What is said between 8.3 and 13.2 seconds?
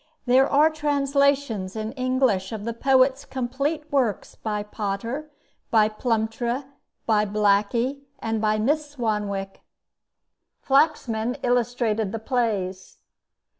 by Miss Swanwick. Flaxman illustrated the plays.